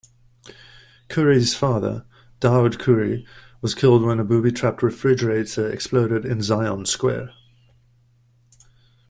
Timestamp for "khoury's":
1.09-1.53